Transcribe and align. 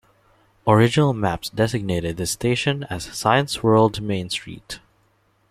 Original 0.65 1.13
maps 1.13 1.51
designated 1.51 2.17
the 2.17 2.25
station 2.25 2.85
as 2.85 3.03
"Science 3.05 3.61
World-Main 3.61 4.31
Street". 4.31 4.79